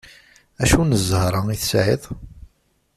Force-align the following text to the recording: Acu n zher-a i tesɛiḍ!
Acu 0.61 0.81
n 0.83 0.91
zher-a 1.07 1.41
i 1.53 1.57
tesɛiḍ! 1.61 2.03